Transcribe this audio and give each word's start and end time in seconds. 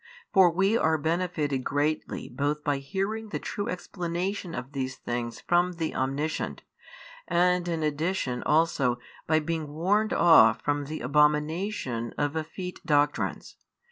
For 0.33 0.49
we 0.49 0.75
are 0.75 0.97
benefited 0.97 1.63
greatly 1.63 2.27
both 2.27 2.63
by 2.63 2.77
hearing 2.79 3.29
the 3.29 3.37
true 3.37 3.69
explanation 3.69 4.55
of 4.55 4.71
these 4.71 4.95
things 4.95 5.39
from 5.41 5.73
the 5.73 5.93
Omniscient, 5.93 6.63
and 7.27 7.67
in 7.67 7.83
addition 7.83 8.41
also 8.41 8.97
by 9.27 9.37
being 9.39 9.67
warned 9.67 10.11
off 10.11 10.59
from 10.63 10.85
the 10.85 11.01
abomination 11.01 12.15
of 12.17 12.35
effete 12.35 12.83
doctrines. 12.83 13.57